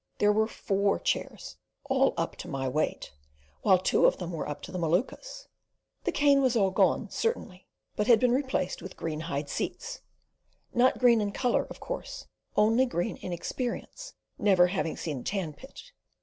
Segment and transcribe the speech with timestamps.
[0.17, 3.13] There were FOUR chairs, all "up" to my weight,
[3.61, 5.47] while two of them were up to the Maluka's.
[6.05, 10.01] The cane was all gone, certainly, but had been replaced with green hide seats
[10.73, 12.25] (not green in colour, of course,
[12.57, 15.91] only green in experience, never having seen a tan pit).